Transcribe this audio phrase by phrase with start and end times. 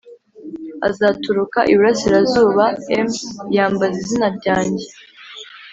[0.87, 2.65] Azaturuka iburasirazuba
[3.05, 3.09] m
[3.55, 4.87] yambaza izina ryanjye